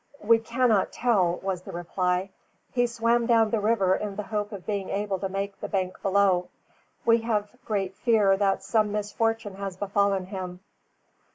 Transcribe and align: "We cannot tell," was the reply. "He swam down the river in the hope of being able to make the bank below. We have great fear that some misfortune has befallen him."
"We 0.23 0.39
cannot 0.39 0.91
tell," 0.91 1.35
was 1.43 1.61
the 1.61 1.71
reply. 1.71 2.31
"He 2.71 2.87
swam 2.87 3.27
down 3.27 3.51
the 3.51 3.59
river 3.59 3.93
in 3.93 4.15
the 4.15 4.23
hope 4.23 4.51
of 4.51 4.65
being 4.65 4.89
able 4.89 5.19
to 5.19 5.29
make 5.29 5.59
the 5.59 5.67
bank 5.67 6.01
below. 6.01 6.49
We 7.05 7.19
have 7.19 7.55
great 7.65 7.95
fear 7.97 8.35
that 8.35 8.63
some 8.63 8.91
misfortune 8.91 9.53
has 9.57 9.77
befallen 9.77 10.25
him." 10.25 10.61